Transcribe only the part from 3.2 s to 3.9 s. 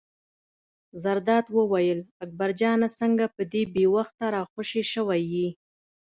په دې بې